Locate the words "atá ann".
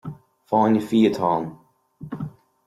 1.09-1.47